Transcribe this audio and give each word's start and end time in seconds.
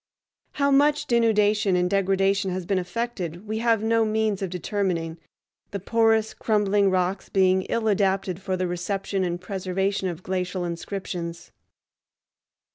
How 0.53 0.71
much 0.71 1.05
denudation 1.05 1.75
and 1.75 1.87
degradation 1.87 2.49
has 2.49 2.65
been 2.65 2.79
effected 2.79 3.47
we 3.47 3.59
have 3.59 3.83
no 3.83 4.03
means 4.03 4.41
of 4.41 4.49
determining, 4.49 5.19
the 5.69 5.79
porous, 5.79 6.33
crumbling 6.33 6.89
rocks 6.89 7.29
being 7.29 7.65
ill 7.69 7.87
adapted 7.87 8.41
for 8.41 8.57
the 8.57 8.65
reception 8.65 9.23
and 9.23 9.39
preservation 9.39 10.07
of 10.07 10.23
glacial 10.23 10.65
inscriptions. 10.65 11.51